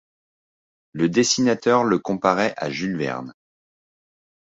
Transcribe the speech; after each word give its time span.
Le 0.93 1.09
dessinateur 1.09 1.83
le 1.83 1.99
comparait 1.99 2.55
à 2.57 2.71
Jules 2.71 2.97
Verne. 2.97 3.35